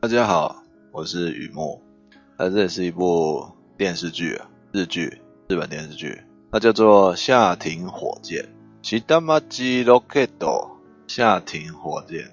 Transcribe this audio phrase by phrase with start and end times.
[0.00, 1.80] 大家好，我是雨墨。
[2.38, 3.46] 那这是一部
[3.78, 8.44] 电视剧啊，日剧，日本电视剧，它叫做《夏町火箭》。
[8.82, 10.68] 下町ロケット，
[11.06, 12.30] 夏町火箭。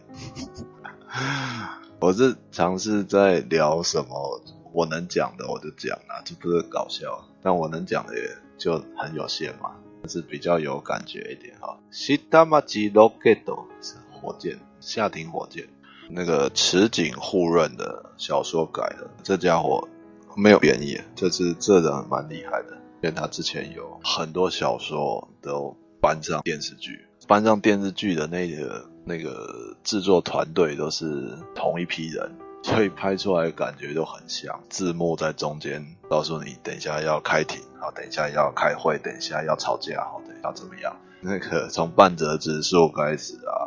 [2.00, 4.42] 我是尝试在聊什么，
[4.74, 9.76] 我能讲的我就讲啊，这不是搞笑，但我能讲的也就很有限嘛，
[10.08, 11.78] 是比较有感觉一点哈。
[11.90, 15.68] 下町ロケット是火箭，夏町火箭。
[16.09, 19.89] 那个池井户润的小说改的，这家伙
[20.37, 32.31] 没有变异，这次这人蛮厉害的，因为他之前有很多小说都搬上电视剧，搬上电视剧的那个那个制作团队都是同一批人，
[32.63, 34.61] 所以拍出来的感觉都很像。
[34.69, 40.95] 字幕在中间告诉你，等一下要开庭，好，等一下要开会，等一下要吵架，好，等一下怎么样？
[41.21, 43.66] 那个从半泽直树开始啊。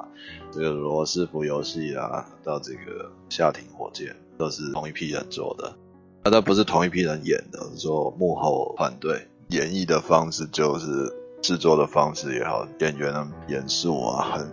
[0.52, 5.74] 这个罗斯福游戏啊，到这个夏廷火箭，都是同一批人做的。
[6.24, 10.88] 那他不是同一批人演的，做幕后团队演绎的方式，就是
[11.42, 14.52] 制作的方式也好，演员的演肃啊，很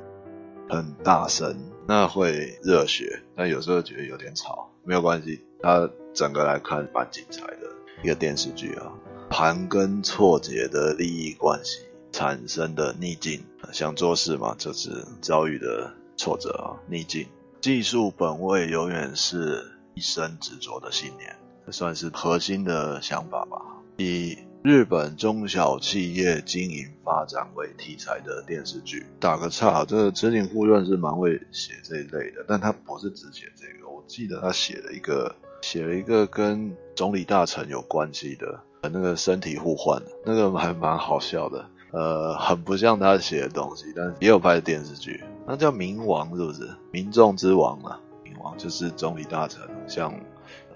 [0.69, 5.42] 很大声，那会热血，但有时候觉得有点吵，没有关系。
[5.61, 7.62] 他整个来看蛮精彩的
[8.05, 8.92] 一个电视剧啊，
[9.28, 11.80] 盘根错节的利益关系。
[12.17, 17.27] 产生的逆境，想做事嘛，就是遭遇的挫折啊，逆境。
[17.61, 21.36] 技术本位永远是一生执着的信念，
[21.67, 23.61] 这算是核心的想法吧。
[23.98, 41.69] 以日本中小企业经营发展为题材的电视剧，打个岔，这个池井户润是蛮会写这一类的，但他不是只写这个，我记得他写了一个，写了一个跟总理大臣有关系的，那个身体互换，那个还蛮好笑的。
[41.97, 46.69] 呃，很不像他写的东西，但是也有拍的电视剧，那叫《冥王》是不是？
[46.92, 50.12] 民众之王啊，冥王就是总理大臣，像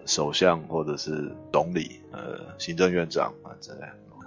[0.06, 3.80] 首相或者是总理，呃，行政院长啊之类，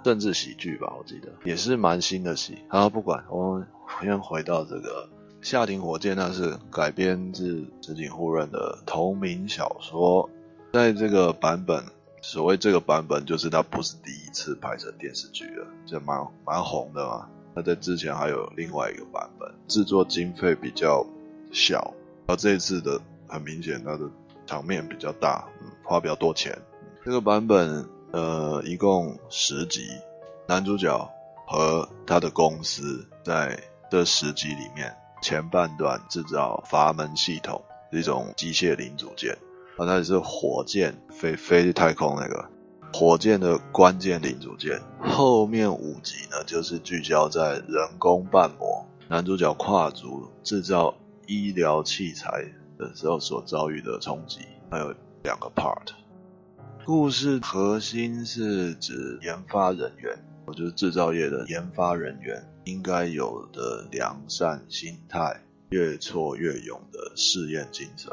[0.04, 2.58] 政治喜剧吧，我记得也是蛮新的戏。
[2.68, 3.66] 好，不管，我们
[4.00, 5.08] 先回到这个
[5.44, 10.30] 《夏町火箭》，那是改编自池井户润的同名小说，
[10.72, 11.82] 在这个版本。
[12.26, 17.28] 所谓这个版本，就是他不是第一次拍成电视剧了，就蛮蛮红的嘛。
[17.54, 21.06] 他在之前还有另外一个版本，制作经费比较
[21.52, 21.92] 小，
[22.26, 22.98] 而这一次的
[23.28, 24.08] 很明显，它的
[24.46, 26.58] 场面比较大，嗯，花比较多钱。
[27.04, 29.86] 这个版本呃，一共十集，
[30.48, 31.10] 男主角
[31.46, 37.62] 和他的公司在这十集里面，前半段制造阀门系统，
[37.92, 39.36] 这种机械零组件。
[39.76, 42.48] 啊，那是火箭飞飞去太空那个
[42.92, 44.80] 火箭的关键零组件。
[45.00, 50.94] 后面五集呢，就是聚焦在人工瓣膜，男主角跨足制造
[51.26, 52.44] 医疗器材
[52.78, 55.92] 的时候所遭遇的冲击，还有两个 part。
[56.84, 68.12] 故事核心是指研发人员，我觉得制造业的研发人员应该有的良善心态，越挫越勇的试验精神。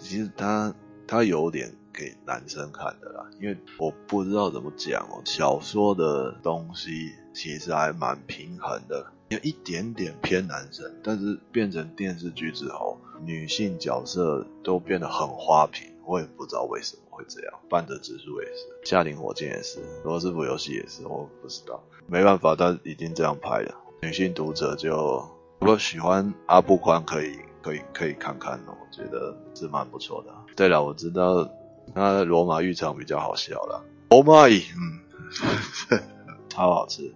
[0.00, 0.74] 其实他。
[1.06, 5.22] 他有点给男生看的啦，因为我不知道怎么讲哦。
[5.24, 17.54] 小说的东西其实还蛮平衡的，有一点点偏男生，但是变成电视剧之后，女性角色都变得很花瓶，我也不知道为什么会这样。
[17.68, 23.74] 半泽直树也是，夏町火箭也是，罗斯福游戏也是，我不知道，没办法，他已经这样拍了。
[24.02, 25.28] 女性读者就
[25.60, 30.30] 如果喜欢阿布宽，可以可以可以看看哦，我觉得是蛮不错的。
[30.54, 31.48] 对了，我知道
[31.94, 33.82] 那罗马浴场比较好笑了。
[34.10, 35.98] Oh my，嗯，
[36.50, 37.14] 超好吃。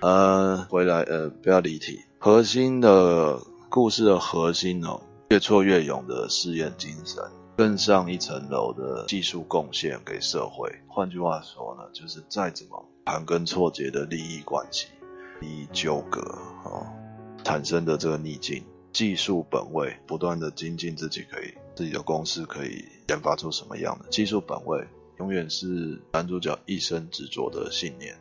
[0.00, 2.04] 呃，回来，呃，不要离题。
[2.20, 5.00] 核心的故事的核心哦，
[5.30, 7.24] 越挫越勇的试验精神，
[7.56, 10.72] 更上一层楼的技术贡献给社会。
[10.86, 14.86] 换句话说呢，就是再怎么盘根错节的利益关系、
[15.40, 16.20] 利益纠葛
[16.64, 16.86] 哦，
[17.42, 18.64] 产生的这个逆境。
[18.92, 24.86] 技术本位，不断的精进自己，可以自己的公司可以研发出什么样的技术本位，
[25.18, 28.18] 永远是男主角一生执着的信念。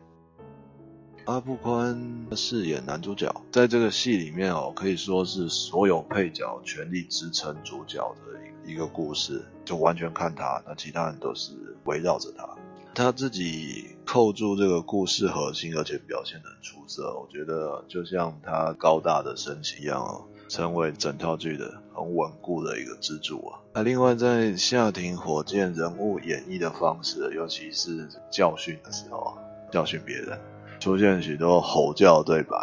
[1.26, 11.52] 阿布宽饰演男主角，在这个戏里面哦，可以说是所有配角全力支撑主角的一个故事，就完全看他，那其他人都是
[11.84, 12.58] 围绕着他，
[12.96, 17.14] 他自己扣住这个故事核心，而且表现得很出色。
[17.14, 20.24] 我觉得就像他高大的身形一样哦。
[20.48, 23.60] 成为整套剧的很稳固的一个支柱啊。
[23.74, 29.38] 那另外在夏町火箭人物演绎的方式，尤其是教训的时候，
[29.70, 30.40] 教训别人，
[30.80, 32.56] 出现许多吼叫对白，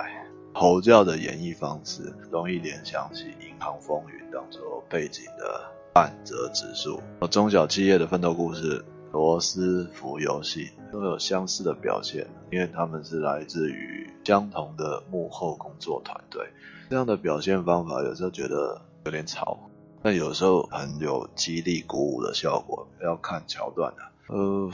[0.54, 5.60] 吼叫的演绎方式，容易联想起《银行风云》当做背景的
[5.92, 7.02] 半泽直树。
[7.30, 8.82] 中小企业的奋斗故事。
[9.12, 16.48] 罗斯福游戏都有相似的表现，因为他们是来自于相同的幕后工作团队。
[16.88, 19.58] 这样的表现方法有时候觉得有点吵，
[20.02, 22.86] 但有时候很有激励鼓舞的效果。
[23.02, 24.70] 要看桥段的，呃，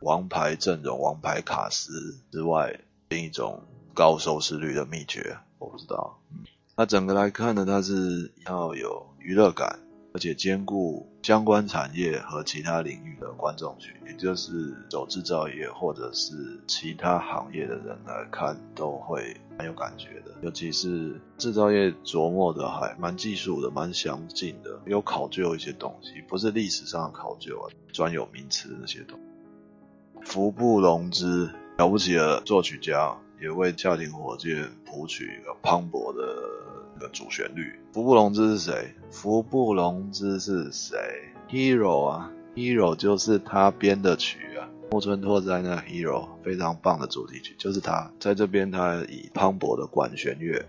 [0.00, 2.80] 王牌阵容、王牌卡司之外，
[3.10, 3.62] 另一种
[3.94, 6.18] 高收视率的秘诀，我不知道。
[6.32, 6.40] 嗯
[6.76, 9.80] 那整个来看呢，它是要有娱乐感。
[10.12, 20.34] 而且兼顾相关产业和其他领域的观众群，也就是走制造业或者是其他行业的人来看，都会蛮有感觉的。
[20.42, 29.24] 尤其是制造业琢磨的还蛮技术的，蛮详尽的，有考究一些东西，不是历史上考究啊，专有名词那些东西。
[30.22, 31.48] 服部隆之
[31.78, 36.69] 了不起的作曲家，也为夏町火箭谱曲一个磅礴的。
[37.00, 38.94] 的主旋律，服部隆之是谁？
[39.10, 40.96] 服部隆之是谁
[41.48, 50.64] ？Hero 啊，Hero 就是他编的曲啊，木村拓哉那 Hero 非常棒的主题曲，就是他在这边，他以磅礴的管弦乐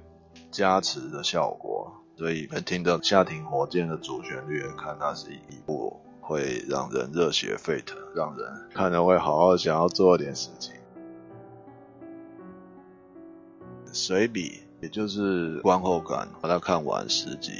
[0.49, 10.73] 加持的效果，所以能听着夏庭火箭的主旋律，看它是一部会让人热血沸腾，让人看了会好好想要做点事情。
[13.91, 14.60] 随笔。
[14.81, 17.51] 也就是观后感，把它看完十集，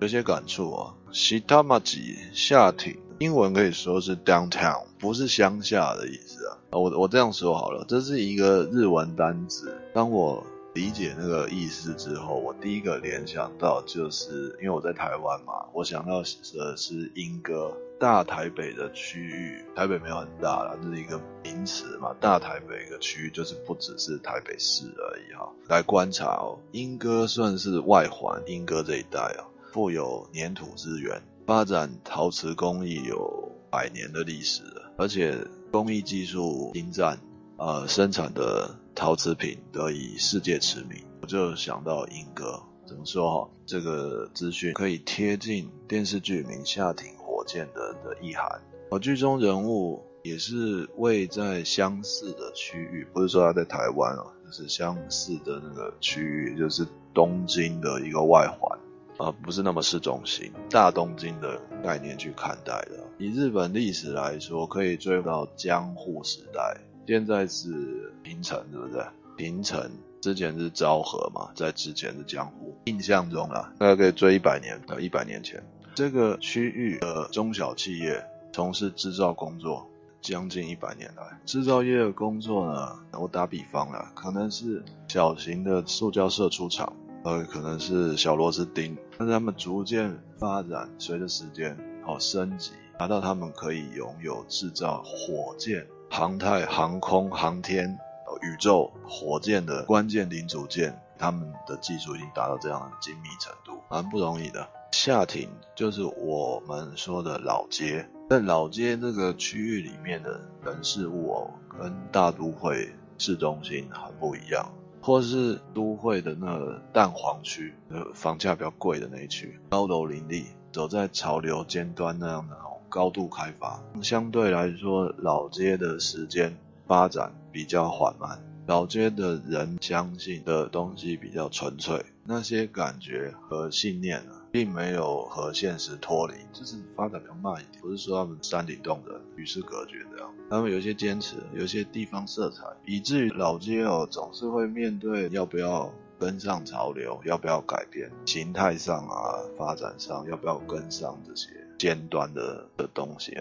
[0.00, 0.94] 有些感触啊。
[1.12, 6.56] 西塔玛吉下町，英文可以说是 downtown，不是乡下的意思啊。
[6.70, 9.76] 我我这样说好了，这是一个日文单字。
[9.92, 10.42] 当我
[10.72, 17.72] 理解那个意思之后，我第一个联想到就是，因为我在台湾嘛，我想到的是莺歌。
[18.00, 22.16] 大台北的区域，台北没有很大啦，这是一个名词嘛。
[22.18, 25.52] 大台北一个区域就是不只是台北市而已哈。
[25.68, 35.36] 来观察哦，莺歌算是外环，莺歌这一带啊，富有黏土资源，发展陶瓷工艺有百年的历史了，而且
[35.70, 37.18] 工艺技术精湛，
[37.58, 41.04] 呃，生产的陶瓷品得以世界驰名。
[41.20, 43.50] 我就想到莺歌，怎么说哈？
[43.66, 47.12] 这个资讯可以贴近电视剧名《夏庭》。
[47.40, 48.60] 火箭的的意涵，
[48.90, 58.78] 而剧中人物也是位在相似的区域，不是说他在台湾哦，就是相似的那个区域，就是东京的一个外环
[59.16, 63.02] 啊，不是那么市中心，大东京的概念去看待的。
[63.16, 66.76] 以日本历史来说，可以追到江户时代，
[67.06, 69.02] 现在是平成，对不对？
[69.38, 69.90] 平成
[70.20, 75.64] 之前是昭和嘛，在之前是江户，印象中啊，大概可以追一百年到一百年前。
[75.94, 79.86] 这个区域的中小企业从事制造工作
[80.20, 86.92] 将近一百年来，制造业的工作呢，我打比方了，可能是小型的塑胶射出厂，
[87.24, 97.98] 呃，可能是小螺丝钉，但是他们逐渐发展，随着时间好升级，达到他们可以拥有制造火箭、航太、航空、航天、
[98.42, 104.68] 宇宙、火箭的关键零组件，他们的技术已经达到这样的精密程度，蛮不容易的。
[105.02, 111.50] 下町就是我们说的老街，在老街这个区域里面的人事物哦，
[111.80, 114.70] 跟大都会市中心很不一样，
[115.00, 122.54] 或是都会的那个蛋黄区，呃，房价比较贵的那一区，高楼林立，走在潮流尖端那样的
[122.90, 126.54] 高度开发，相对来说，老街的时间
[126.86, 134.39] 发展比较缓慢，老街的人相信的东西比较纯粹，那些感觉和信念啊。
[134.50, 137.80] 并没有和现实脱离，就是发展比较慢一点。
[137.80, 153.36] 不是说他们山顶洞人与世隔绝这样，他们有一些坚持，有一些地方色彩，以至于老街哦总是会面对要不要跟上潮流，要不要改变形态上啊，发展上要不要跟上这些尖端的的东西。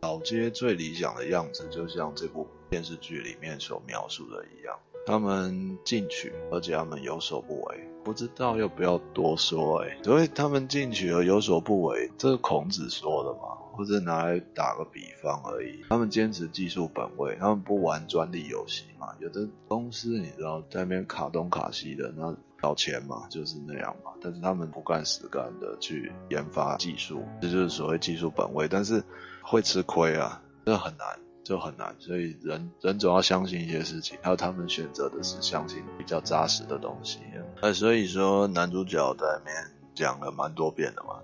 [0.00, 4.78] 老街最理想的样子，就像这部电视剧里面所描述的一样。
[5.06, 9.98] 他们进取，而且他们有所不为，不知道要不要多说哎。
[10.02, 15.82] 所以他们进取而有所不为，这是孔子说的嘛，或者拿来打个比方而已。
[15.88, 19.14] 他们坚持技术本位，他们不玩专利游戏嘛。
[19.18, 24.12] 有的公司你知道在那边卡东卡西的，那要钱嘛，就是那样嘛。
[24.20, 29.02] 但是他们不干实干的去研发技术，这就是所谓技术本位，但是
[29.42, 31.18] 会吃亏啊，这很难。
[31.48, 37.20] 就很难，所以人人总要相信一些事情，还有他们选择的是相信比较扎实的东西。
[37.62, 39.54] 那所以说男主角在里面
[39.94, 41.20] 讲了蛮多遍的嘛，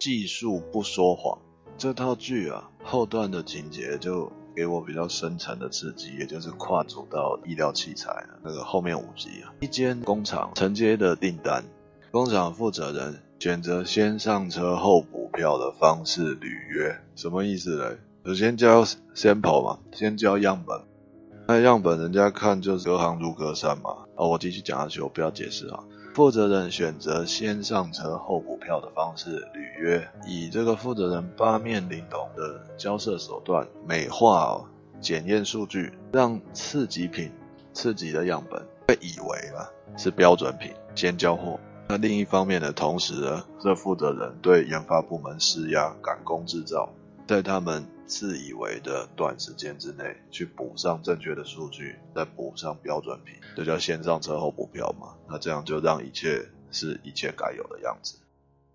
[0.00, 1.38] 技术不说谎。
[1.78, 11.62] 这套剧啊，后段的情节就给我比较深层的刺激，也就是跨足到医疗器材那个后面五集啊，一间工厂承接的订单，
[12.10, 17.96] 工厂负责人选择先上车后补票的方式履约，什么意思呢？
[18.24, 18.82] 首先交
[19.14, 20.80] sample 嘛，先交样本，
[21.46, 24.06] 那样本人家看就是隔行如隔山嘛。
[24.16, 25.84] 哦，我继续讲下去，我不要解释啊。
[26.14, 34.64] 负责人选择先上车后补票的方式履约，以这个负责人八面玲珑的交涉手段美化哦，
[34.98, 37.30] 检验数据，让次级品、
[37.74, 41.60] 次级的样本被以为了是标准品，先交货。
[41.88, 46.92] 那另一方面的同时呢，这负责人对研发部门施压，赶工制造，
[47.28, 55.14] 在他们自以为的短时间之内去补上正确的数据，再补上标准品，这叫先上车后补票嘛。
[55.28, 58.16] 那这样就让一切是一切该有的样子。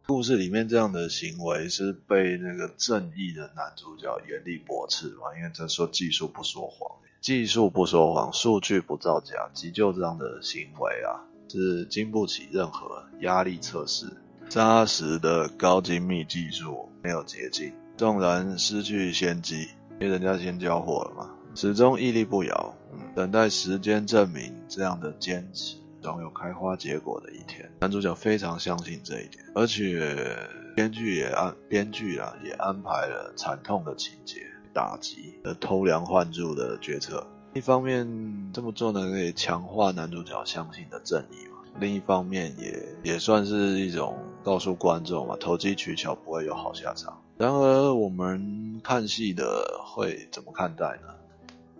[0.07, 5.35] 故事里面这样的行为是被那个正义的男主角严厉驳斥嘛？
[5.37, 14.05] 因为他说技术不说谎，技术不说谎，数据不造假，急救这样的行为啊，是经不起任何压力测试。
[14.47, 17.73] 扎实的高精密技术没有捷径。
[17.97, 19.67] 纵然失去先机，
[19.99, 27.69] 因为人家先交货了嘛，始终屹立不摇，嗯，等待时间证明这样的坚持总有开花结果的一天。
[27.81, 30.37] 男主角非常相信这一点，而且
[30.73, 34.41] 编剧也安编剧啊也安排了惨痛的情节，
[34.73, 37.27] 打击和偷梁换柱的决策。
[37.53, 47.21] 一方面这么做呢，可以强化男主角相信的正义嘛；另一方面也也算是一种告诉观众嘛，投机取巧不会有好下场。
[47.37, 51.13] 然而，我们看戏的会怎么看待呢？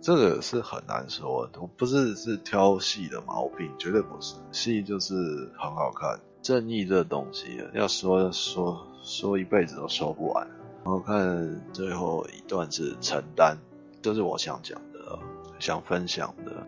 [0.02, 1.60] 这个是很难说的。
[1.60, 4.34] 我不是是挑戏的毛病，绝对不是。
[4.50, 5.14] 戏就是
[5.56, 10.46] 很好看，正义这东西要说说说一辈子都说不完。
[10.84, 13.56] 然后看最后一段是承担，
[14.02, 15.18] 这，就是我想讲的，
[15.62, 16.66] 想分享的。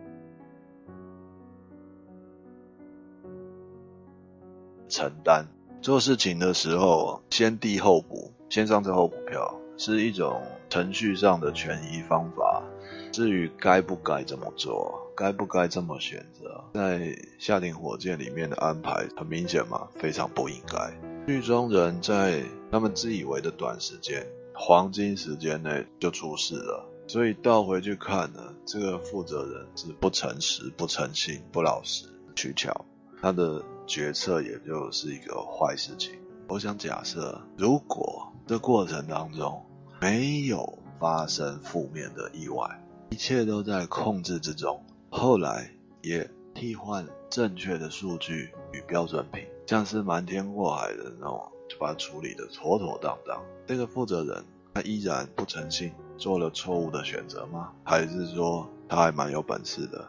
[4.87, 5.45] 承担
[5.81, 8.31] 做事情的时候，先递后补。
[8.49, 12.63] 先上车后补票是一种程序上的权益方法。
[13.11, 20.93] 至于该不该这么做，该不该这么选择，在夏廷火箭里面的安排很明显嘛，非常不应该。
[21.27, 32.85] 剧中人在他们自以为的短时间、黄金时间内就出事了，所以倒回去看呢，这个负责人是不诚实、不诚信、不老实、取巧，
[33.21, 36.19] 他的决策也就是一个坏事情。
[36.47, 39.63] 我想假设，如果这过程当中
[40.01, 45.71] 没有发生负面的意外，一切都在控制之中，后来
[46.01, 53.43] 也替换正确的数据与标准品，像是瞒天过海的那种，就把它处理得妥妥当当。
[53.67, 54.45] 这个负责人
[54.75, 57.71] 他依然不诚信，做了错误的选择吗？
[57.83, 60.07] 还是说他还蛮有本事的？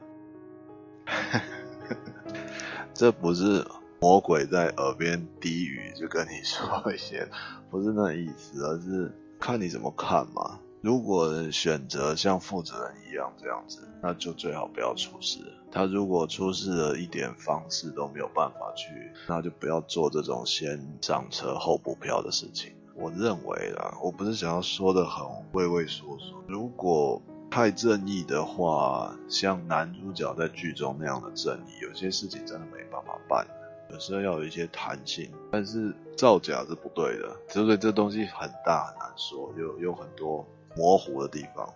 [2.93, 3.65] 这不是。
[3.99, 7.27] 魔鬼在耳边低语，就跟你说一些，
[7.71, 10.61] 不是那意思，而是看你怎么看嘛。
[10.83, 15.39] 如果选择像负责人一样这样子，那就最好不要出事。
[15.73, 22.76] 他如果出事了一点方式都没有办法去，那就不要做这种先上车后补票的事情。
[22.99, 26.43] 我认为啦，我不是想要说的很畏畏缩缩。
[26.49, 33.47] 如果太正义的话，像男主角在剧中那样的正义，有些事情真的没办法办。
[33.91, 37.77] 有时候要有一些弹性，但是造假是不对的，所以？
[37.77, 41.73] 这东西很大很难说，有有很多模糊的地方。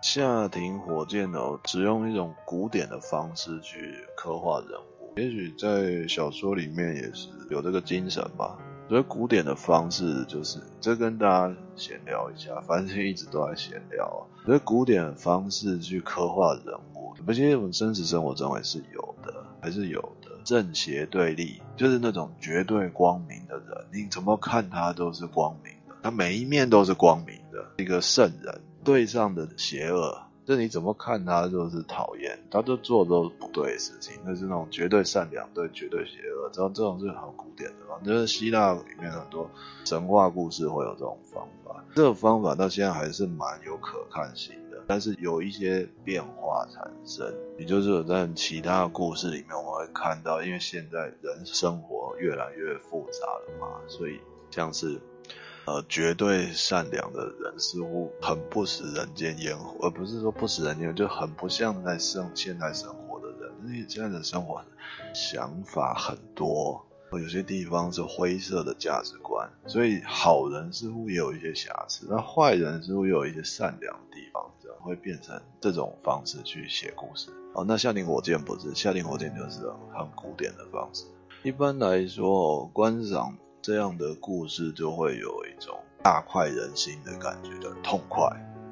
[0.00, 4.68] 夏廷火箭哦，只用一种古典的方式去刻画人
[5.00, 8.56] 物，也许在小说里面也是有这个精神吧。
[8.88, 14.26] 所以古典的方式就是，这跟大家闲聊一下，反正一直都在闲聊。
[14.46, 20.28] 所以古典的方式去刻画人物，不，其实我们真实生活中还是有的，还是有的。
[20.42, 39.50] 正邪对立，就是那种绝对光明的人，你怎么看他都是光明的，他每一面都是光明的，一个圣人对上的邪恶，这你怎么看他就是讨厌，他都做都是不对的事情，那是那种绝对善良对绝对邪恶，知道这种是很古典的嘛，就是希腊里面很多
[39.84, 44.82] 神话故事会有这种方法，这个方法到现在还是蛮有可看性的。
[44.86, 54.18] 但是有一些变化产生，也就是在其他故事里面，我们会看到，因为现在人生活越来越复杂了嘛，所以
[54.50, 54.98] 像是
[55.68, 64.64] 呃绝对善良的人似乎很不食人间烟火，而不是说不食人间，就很不像在生现代生活的人，因为现在的生活
[65.14, 66.82] 想法很多。
[67.12, 77.30] 有些地方是灰色的价值观，所以好人似乎也有一些瑕疵，那坏人似乎也有一些善良的地方，这样会变成这种方式去写故事。
[77.54, 79.60] 哦，那夏令火箭不是，夏令火箭就是
[79.94, 81.04] 很古典的方式。
[81.42, 83.34] 一般来说，观赏
[83.68, 88.26] 这样的故事就会有一种大快人心的感觉的痛快，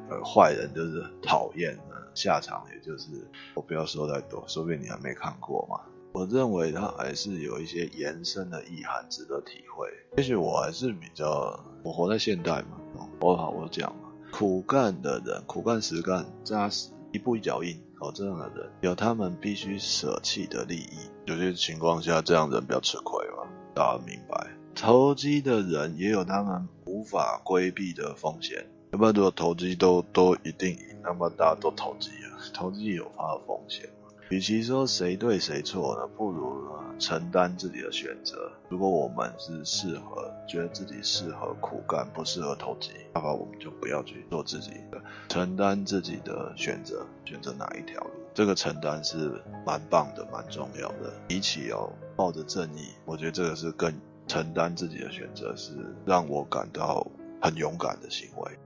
[0.08, 3.10] 而坏人就是讨厌的，下场也就是
[3.52, 5.78] 我不要说太多，说不定你还没看过嘛。
[6.14, 9.86] 我认为它还是有一些延伸的意涵值得体会。
[10.16, 21.10] 也许我还是比较，我活在现代嘛，我好我讲嘛，苦干的人，苦干实干，扎实，一步一脚印，哦，这样的人有他们必须舍弃的利益。
[21.26, 24.56] 有些情况下，这样人比较吃亏嘛，大家明白。
[24.76, 28.66] 投机的人也有他们无法规避的风险。
[28.92, 33.88] 要不然如果投机都都一定赢，那么大家都投机啊，投机有它的风险。
[34.28, 38.52] 与其说谁对谁错呢，不如呢承担自己的选择。
[38.68, 48.10] 如果我们是适合，觉得自己适合苦干，不适合投机，那么我们就不要去做自己的，承担自己的选择，选择哪一条路。
[48.34, 51.14] 这个承担是蛮棒的，蛮重要的。
[51.26, 53.94] 比起哦抱着正义，我觉得这个是更
[54.26, 55.72] 承担自己的选择，是
[56.04, 57.06] 让我感到
[57.40, 58.58] 很勇敢的行为。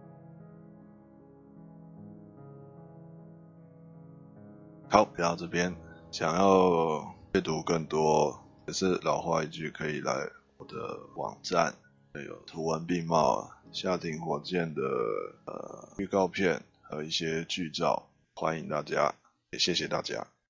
[4.89, 5.75] 好，聊到这边，
[6.11, 11.75] 想要阅读更多，也是老话一句，可以来我的网站，
[12.15, 14.83] 有图文并茂，夏町火箭的
[15.47, 19.15] 呃预告片和一些剧照，欢迎大家，
[19.53, 20.27] 也谢谢大家。